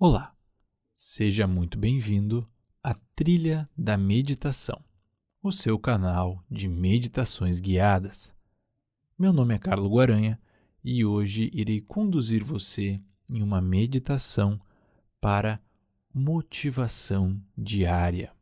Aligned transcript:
Olá, 0.00 0.32
seja 0.94 1.44
muito 1.48 1.76
bem-vindo 1.76 2.48
à 2.80 2.94
Trilha 3.16 3.68
da 3.76 3.98
Meditação, 3.98 4.80
o 5.42 5.50
seu 5.50 5.76
canal 5.76 6.44
de 6.48 6.68
meditações 6.68 7.58
guiadas. 7.58 8.32
Meu 9.18 9.32
nome 9.32 9.56
é 9.56 9.58
Carlo 9.58 9.90
Guaranha 9.90 10.40
e 10.84 11.04
hoje 11.04 11.50
irei 11.52 11.80
conduzir 11.80 12.44
você 12.44 13.02
em 13.28 13.42
uma 13.42 13.60
meditação 13.60 14.60
para 15.20 15.60
motivação 16.14 17.36
diária. 17.56 18.32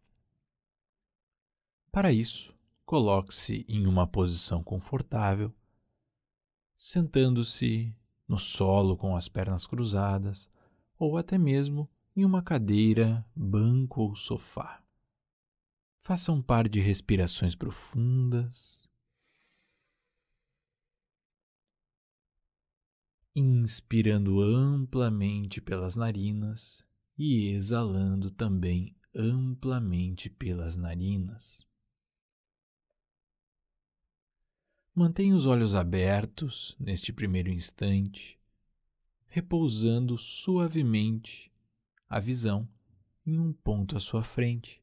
Para 1.91 2.13
isso, 2.13 2.55
coloque-se 2.85 3.65
em 3.67 3.87
uma 3.87 4.07
posição 4.07 4.63
confortável, 4.63 5.51
sentando-se 6.77 7.97
no 8.29 8.39
solo 8.39 8.95
com 8.95 9.17
as 9.17 9.27
pernas 9.27 9.67
cruzadas 9.67 10.51
ou 10.99 11.17
até 11.17 11.37
mesmo 11.39 11.91
em 12.15 12.25
uma 12.25 12.43
cadeira, 12.43 13.25
banco 13.35 14.01
ou 14.01 14.17
sofá. 14.17 14.83
Faça 16.03 16.33
um 16.33 16.41
par 16.41 16.69
de 16.69 16.81
respirações 16.81 17.55
profundas. 17.55 18.89
Inspirando 23.35 24.41
amplamente 24.41 25.61
pelas 25.61 25.97
narinas 25.97 26.87
e 27.19 27.49
exalando 27.49 28.31
também 28.31 28.97
amplamente 29.15 30.31
pelas 30.31 30.77
narinas. 30.77 31.67
Mantenha 34.95 35.37
os 35.37 35.45
olhos 35.45 35.75
abertos 35.75 36.75
neste 36.81 37.13
primeiro 37.13 37.51
instante, 37.51 38.41
repousando 39.37 40.17
suavemente 40.17 41.53
a 42.09 42.19
visão 42.19 42.67
em 43.27 43.39
um 43.39 43.53
ponto 43.53 43.95
à 43.95 44.01
sua 44.01 44.23
frente. 44.23 44.83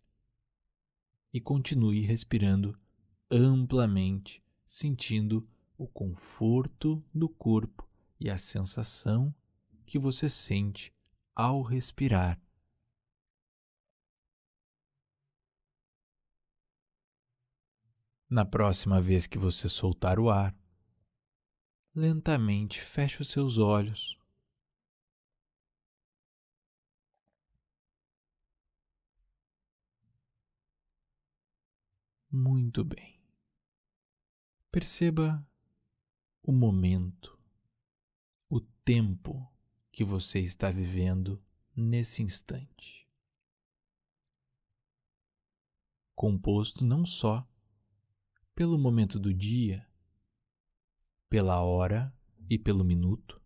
E 1.34 1.42
continue 1.42 2.02
respirando 2.02 2.80
amplamente, 3.32 4.44
sentindo 4.64 5.50
o 5.76 5.88
conforto 5.88 7.04
do 7.12 7.28
corpo 7.28 7.90
e 8.20 8.30
a 8.30 8.38
sensação 8.38 9.34
que 9.88 9.98
você 9.98 10.30
sente 10.30 10.94
ao 11.36 11.64
respirar. 11.64 12.40
Na 18.30 18.46
próxima 18.46 19.02
vez 19.02 19.26
que 19.26 19.40
você 19.40 19.68
soltar 19.68 20.20
o 20.20 20.30
ar, 20.30 20.56
lentamente 21.96 22.80
feche 22.80 23.20
os 23.20 23.30
seus 23.30 23.58
olhos. 23.58 24.22
Muito 32.36 32.84
bem. 32.84 33.22
Perceba 34.72 35.48
o 36.42 36.52
momento, 36.52 37.40
o 38.50 38.60
tempo 38.60 39.48
que 39.92 40.04
você 40.04 40.40
está 40.40 40.72
vivendo 40.72 41.40
nesse 41.76 42.24
instante. 42.24 43.08
Composto 46.16 46.84
não 46.84 47.06
só 47.06 47.48
pelo 48.56 48.80
momento 48.80 49.20
do 49.20 49.32
dia, 49.32 49.88
pela 51.30 51.62
hora 51.62 52.12
e 52.50 52.58
pelo 52.58 52.84
minuto, 52.84 53.40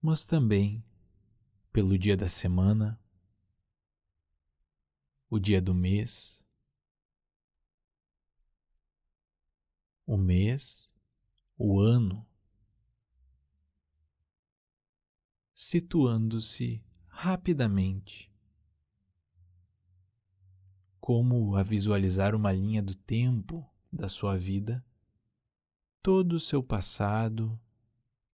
mas 0.00 0.24
também 0.24 0.84
pelo 1.72 1.98
dia 1.98 2.16
da 2.16 2.28
semana, 2.28 3.02
o 5.28 5.40
dia 5.40 5.60
do 5.60 5.74
mês, 5.74 6.40
o 10.12 10.16
mês, 10.16 10.90
o 11.56 11.78
ano, 11.78 12.26
situando-se 15.54 16.84
rapidamente 17.06 18.28
como 20.98 21.54
a 21.54 21.62
visualizar 21.62 22.34
uma 22.34 22.50
linha 22.50 22.82
do 22.82 22.92
tempo 22.92 23.64
da 23.92 24.08
sua 24.08 24.36
vida, 24.36 24.84
todo 26.02 26.32
o 26.32 26.40
seu 26.40 26.60
passado 26.60 27.56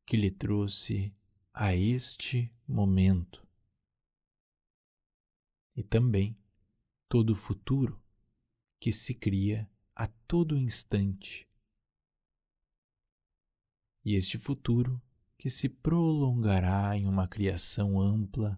que 0.06 0.16
lhe 0.16 0.30
trouxe 0.30 1.14
a 1.52 1.76
este 1.76 2.50
momento. 2.66 3.46
E 5.76 5.82
também 5.82 6.38
todo 7.06 7.34
o 7.34 7.36
futuro 7.36 8.02
que 8.80 8.90
se 8.90 9.14
cria 9.14 9.70
a 9.94 10.06
todo 10.06 10.56
instante. 10.56 11.46
E 14.06 14.14
este 14.14 14.38
futuro 14.38 15.02
que 15.36 15.50
se 15.50 15.68
prolongará 15.68 16.96
em 16.96 17.08
uma 17.08 17.26
criação 17.26 18.00
ampla 18.00 18.56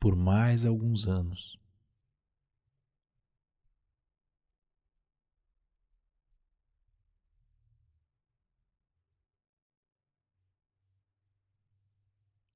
por 0.00 0.16
mais 0.16 0.64
alguns 0.64 1.06
anos. 1.06 1.60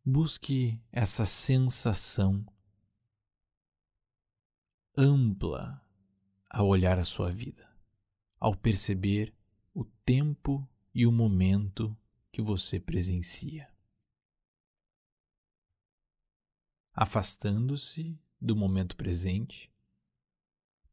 Busque 0.03 0.81
essa 0.91 1.27
sensação 1.27 2.43
ampla 4.97 5.87
ao 6.49 6.67
olhar 6.69 6.99
a 6.99 7.05
sua 7.05 7.31
vida, 7.31 7.71
ao 8.39 8.57
perceber 8.57 9.35
o 9.75 9.85
tempo 9.85 10.67
e 10.95 11.07
o 11.07 11.13
momento 11.13 11.95
que 12.33 12.41
você 12.41 12.79
presencia. 12.79 13.73
Afastando-se 16.93 18.21
do 18.41 18.55
momento 18.57 18.97
presente 18.97 19.71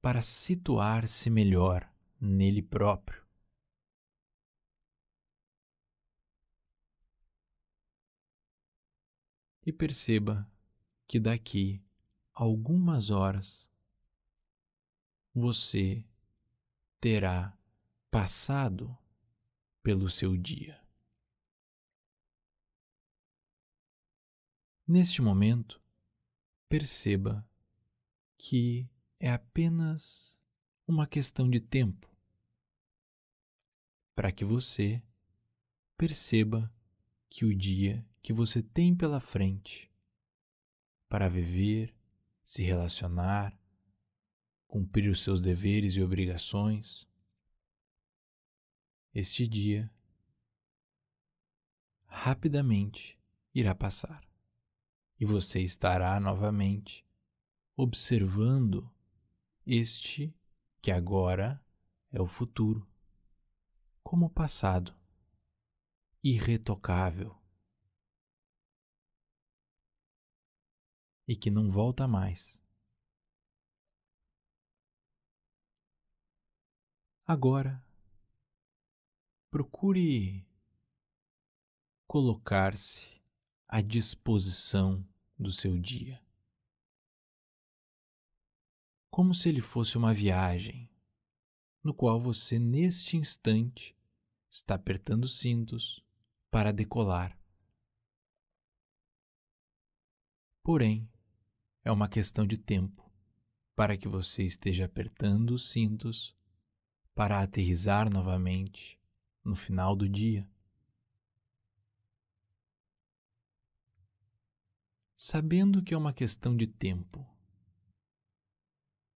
para 0.01 0.21
situar-se 0.21 1.29
melhor 1.29 1.91
nele 2.19 2.61
próprio 2.61 3.27
e 9.67 9.73
perceba 9.73 10.49
que 11.05 11.19
daqui 11.19 11.83
algumas 12.33 13.09
horas 13.09 13.69
você 15.33 16.05
terá 17.01 17.57
passado 18.09 18.97
pelo 19.83 20.09
seu 20.09 20.37
dia. 20.37 20.86
Neste 24.89 25.21
momento, 25.21 25.81
perceba 26.69 27.45
que 28.37 28.89
é 29.19 29.29
apenas 29.29 30.39
uma 30.87 31.05
questão 31.05 31.49
de 31.49 31.59
tempo 31.59 32.09
para 34.15 34.31
que 34.31 34.45
você 34.45 35.03
perceba 35.97 36.73
que 37.29 37.43
o 37.43 37.53
dia 37.53 38.07
que 38.21 38.31
você 38.31 38.63
tem 38.63 38.95
pela 38.95 39.19
frente 39.19 39.91
para 41.09 41.27
viver, 41.27 41.93
se 42.41 42.63
relacionar, 42.63 43.59
cumprir 44.67 45.09
os 45.09 45.21
seus 45.21 45.41
deveres 45.41 45.97
e 45.97 46.01
obrigações, 46.01 47.05
este 49.13 49.45
dia 49.45 49.93
rapidamente 52.05 53.19
irá 53.53 53.75
passar 53.75 54.26
e 55.19 55.25
você 55.25 55.59
estará 55.61 56.19
novamente 56.19 57.05
observando 57.75 58.89
este 59.65 60.35
que 60.81 60.91
agora 60.91 61.63
é 62.11 62.21
o 62.21 62.27
futuro 62.27 62.87
como 64.03 64.29
passado 64.29 64.95
irretocável 66.23 67.35
e 71.27 71.35
que 71.35 71.51
não 71.51 71.69
volta 71.69 72.07
mais. 72.07 72.61
Agora, 77.25 77.83
procure 79.49 80.47
colocar-se 82.07 83.16
à 83.67 83.81
disposição 83.81 85.05
do 85.37 85.51
seu 85.51 85.77
dia, 85.77 86.23
como 89.09 89.33
se 89.33 89.49
ele 89.49 89.61
fosse 89.61 89.97
uma 89.97 90.13
viagem 90.13 90.89
no 91.83 91.93
qual 91.93 92.19
você, 92.19 92.59
neste 92.59 93.17
instante, 93.17 93.95
está 94.49 94.75
apertando 94.75 95.27
cintos 95.27 96.03
para 96.49 96.71
decolar. 96.71 97.37
Porém, 100.63 101.09
é 101.83 101.91
uma 101.91 102.09
questão 102.09 102.45
de 102.45 102.57
tempo 102.57 103.09
para 103.75 103.97
que 103.97 104.07
você 104.07 104.43
esteja 104.43 104.85
apertando 104.85 105.51
os 105.51 105.69
cintos 105.69 106.35
para 107.15 107.41
aterrizar 107.41 108.11
novamente 108.11 108.99
no 109.43 109.55
final 109.55 109.95
do 109.95 110.09
dia. 110.09 110.47
Sabendo 115.29 115.83
que 115.83 115.93
é 115.93 115.97
uma 115.97 116.13
questão 116.13 116.55
de 116.55 116.65
tempo, 116.65 117.27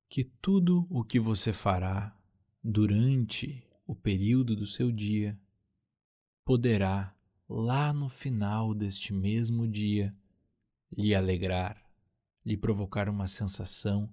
que 0.08 0.24
tudo 0.24 0.84
o 0.90 1.04
que 1.04 1.20
você 1.20 1.52
fará 1.52 2.18
durante 2.64 3.64
o 3.86 3.94
período 3.94 4.56
do 4.56 4.66
seu 4.66 4.90
dia 4.90 5.40
poderá, 6.44 7.16
lá 7.48 7.92
no 7.92 8.08
final 8.08 8.74
deste 8.74 9.12
mesmo 9.12 9.68
dia, 9.68 10.12
lhe 10.90 11.14
alegrar, 11.14 11.80
lhe 12.44 12.56
provocar 12.56 13.08
uma 13.08 13.28
sensação 13.28 14.12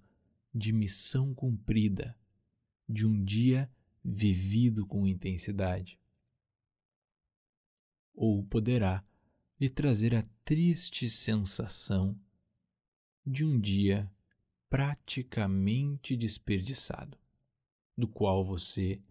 de 0.54 0.72
missão 0.72 1.34
cumprida, 1.34 2.16
de 2.88 3.08
um 3.08 3.26
dia 3.26 3.68
vivido 4.06 4.86
com 4.86 5.08
intensidade. 5.08 6.00
Ou 8.14 8.44
poderá 8.44 9.04
lhe 9.60 9.70
trazer 9.70 10.14
a 10.14 10.24
triste 10.46 11.10
sensação 11.10 12.20
de 13.26 13.44
um 13.44 13.60
dia 13.60 14.12
praticamente 14.70 16.16
desperdiçado, 16.16 17.18
do 17.98 18.08
qual 18.08 18.46
você 18.46 19.02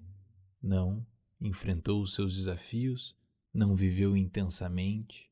não 0.63 1.07
enfrentou 1.41 2.01
os 2.01 2.15
seus 2.15 2.37
desafios, 2.37 3.17
não 3.53 3.75
viveu 3.75 4.17
intensamente, 4.17 5.31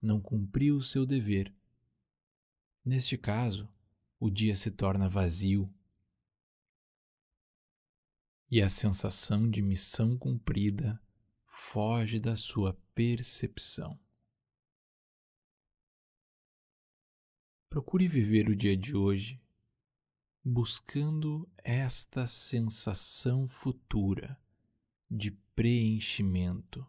não 0.00 0.20
cumpriu 0.20 0.76
o 0.76 0.82
seu 0.82 1.04
dever. 1.04 1.52
Neste 2.84 3.18
caso, 3.18 3.68
o 4.18 4.30
dia 4.30 4.56
se 4.56 4.70
torna 4.70 5.08
vazio 5.08 5.72
e 8.50 8.62
a 8.62 8.68
sensação 8.68 9.50
de 9.50 9.60
missão 9.60 10.16
cumprida 10.16 11.00
foge 11.46 12.20
da 12.20 12.36
sua 12.36 12.74
percepção. 12.94 13.98
Procure 17.74 18.06
viver 18.06 18.48
o 18.48 18.54
dia 18.54 18.76
de 18.76 18.94
hoje 18.94 19.36
buscando 20.44 21.50
esta 21.58 22.24
sensação 22.24 23.48
futura 23.48 24.40
de 25.10 25.32
preenchimento 25.56 26.86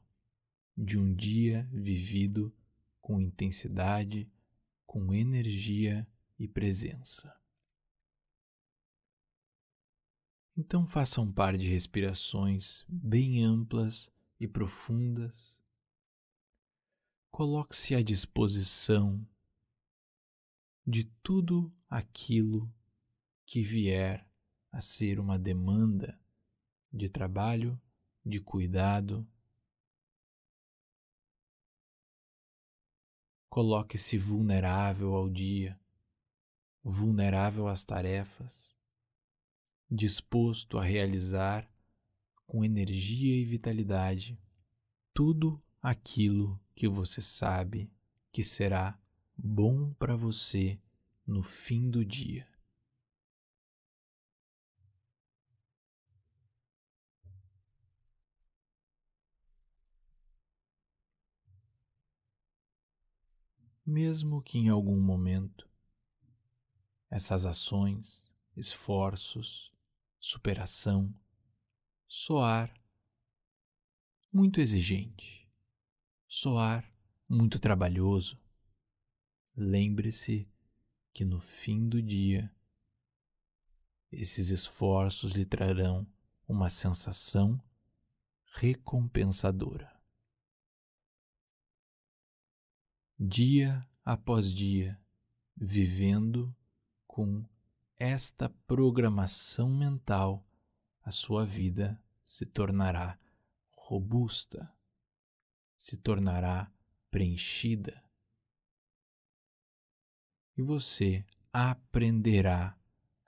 de 0.78 1.00
um 1.00 1.12
dia 1.12 1.68
vivido 1.74 2.56
com 3.02 3.20
intensidade, 3.20 4.32
com 4.86 5.12
energia 5.12 6.08
e 6.38 6.48
presença. 6.48 7.36
Então 10.56 10.86
faça 10.86 11.20
um 11.20 11.32
par 11.32 11.58
de 11.58 11.68
respirações 11.68 12.86
bem 12.88 13.44
amplas 13.44 14.12
e 14.40 14.48
profundas. 14.48 15.60
Coloque-se 17.32 17.96
à 17.96 18.04
disposição 18.04 19.28
de 20.86 21.04
tudo 21.24 21.74
aquilo 21.90 22.72
que 23.46 23.64
vier 23.64 24.30
a 24.72 24.80
ser 24.80 25.20
uma 25.20 25.40
demanda 25.40 26.20
de 26.92 27.10
trabalho 27.10 27.82
de 28.24 28.40
cuidado. 28.40 29.28
Coloque-se 33.50 34.18
vulnerável 34.18 35.16
ao 35.16 35.30
dia, 35.30 35.80
vulnerável 36.84 37.68
às 37.68 37.84
tarefas, 37.84 38.76
disposto 39.90 40.78
a 40.78 40.84
realizar 40.84 41.72
com 42.46 42.64
energia 42.64 43.36
e 43.36 43.46
vitalidade 43.46 44.40
tudo 45.14 45.64
aquilo 45.82 46.62
que 46.76 46.88
você 46.88 47.22
sabe 47.22 47.92
que 48.32 48.44
será 48.44 49.00
bom 49.38 49.94
para 49.94 50.16
você 50.16 50.80
no 51.26 51.44
fim 51.44 51.90
do 51.90 52.04
dia. 52.04 52.48
mesmo 63.86 64.42
que 64.42 64.58
em 64.58 64.68
algum 64.68 65.00
momento 65.00 65.70
essas 67.10 67.46
ações, 67.46 68.32
esforços, 68.58 69.72
superação 70.20 71.14
soar 72.08 72.74
muito 74.34 74.60
exigente, 74.60 75.48
soar 76.28 76.92
muito 77.30 77.60
trabalhoso, 77.60 78.38
lembre-se 79.56 80.50
que 81.14 81.24
no 81.24 81.40
fim 81.40 81.88
do 81.88 82.02
dia 82.02 82.54
esses 84.12 84.50
esforços 84.50 85.34
lhe 85.34 85.46
trarão 85.46 86.08
uma 86.48 86.70
sensação 86.70 87.62
recompensadora. 88.58 89.96
dia 93.18 93.88
após 94.04 94.54
dia, 94.54 95.00
vivendo 95.56 96.54
com 97.08 97.44
esta 97.98 98.50
programação 98.68 99.70
mental, 99.70 100.46
a 101.02 101.12
sua 101.12 101.46
vida 101.46 102.02
se 102.24 102.46
tornará 102.46 103.18
robusta, 103.72 104.72
se 105.78 105.96
tornará 105.96 106.72
preenchida. 107.10 108.04
E 110.58 110.62
você 110.62 111.26
aprenderá 111.52 112.78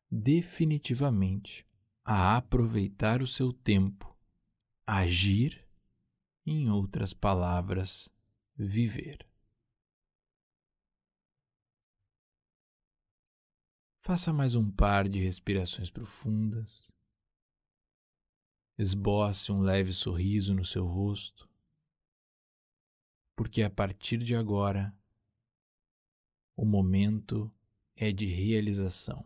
definitivamente 0.10 1.68
a 2.04 2.38
aproveitar 2.38 3.22
o 3.22 3.28
seu 3.28 3.52
tempo, 3.52 4.18
agir, 4.86 5.68
em 6.46 6.70
outras 6.70 7.14
palavras, 7.14 8.10
viver. 8.56 9.28
Faça 14.02 14.32
mais 14.32 14.56
um 14.56 14.72
par 14.72 15.10
de 15.10 15.20
respirações 15.20 15.90
profundas. 15.90 16.90
Esboce 18.78 19.52
um 19.52 19.60
leve 19.60 19.92
sorriso 19.92 20.54
no 20.54 20.64
seu 20.64 20.86
rosto, 20.86 21.50
porque 23.36 23.62
a 23.64 23.70
partir 23.70 24.20
de 24.20 24.34
agora 24.34 24.98
o 26.58 26.66
momento 26.66 27.52
é 27.96 28.12
de 28.12 28.26
realização. 28.26 29.24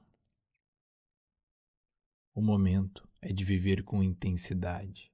O 2.33 2.41
momento 2.41 3.07
é 3.21 3.31
de 3.31 3.45
viver 3.45 3.83
com 3.85 4.03
intensidade, 4.03 5.09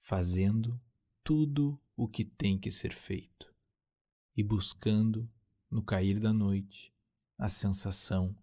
fazendo 0.00 0.80
tudo 1.22 1.78
o 1.94 2.08
que 2.08 2.24
tem 2.24 2.58
que 2.58 2.70
ser 2.70 2.94
feito 2.94 3.54
e 4.34 4.42
buscando, 4.42 5.30
no 5.70 5.82
cair 5.82 6.18
da 6.18 6.32
noite, 6.32 6.90
a 7.36 7.50
sensação 7.50 8.34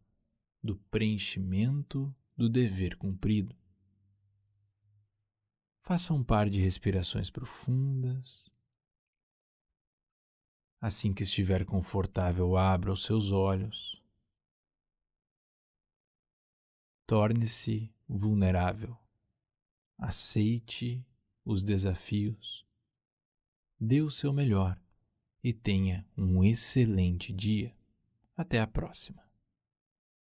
do 0.63 0.75
preenchimento 0.75 2.15
do 2.37 2.47
dever 2.47 2.97
cumprido. 2.97 3.55
Faça 5.81 6.13
um 6.13 6.23
par 6.23 6.47
de 6.47 6.59
respirações 6.59 7.31
profundas. 7.31 8.50
Assim 10.81 11.13
que 11.13 11.21
estiver 11.21 11.63
confortável, 11.63 12.57
abra 12.57 12.91
os 12.91 13.03
seus 13.03 13.31
olhos. 13.31 14.01
Torne-se 17.05 17.93
vulnerável. 18.09 18.97
Aceite 19.95 21.05
os 21.45 21.61
desafios. 21.61 22.65
Dê 23.79 24.01
o 24.01 24.09
seu 24.09 24.33
melhor 24.33 24.81
e 25.43 25.53
tenha 25.53 26.03
um 26.17 26.43
excelente 26.43 27.31
dia. 27.31 27.75
Até 28.35 28.59
a 28.59 28.65
próxima. 28.65 29.30